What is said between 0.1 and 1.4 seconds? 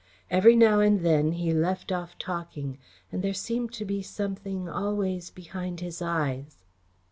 Every now and then